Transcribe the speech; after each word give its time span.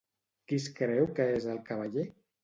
Qui 0.51 0.55
es 0.61 0.63
creu 0.79 1.05
que 1.19 1.27
és 1.33 1.45
el 1.51 1.59
cavaller? 1.67 2.07